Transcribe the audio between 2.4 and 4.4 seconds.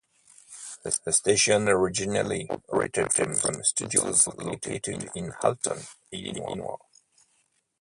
operated from studios